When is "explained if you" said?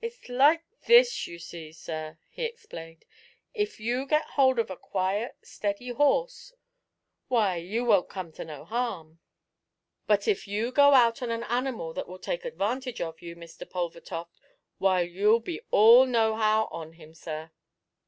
2.44-4.06